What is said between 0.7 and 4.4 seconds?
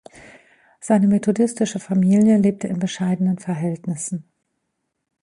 Seine methodistische Familie lebte in bescheidenen Verhältnissen.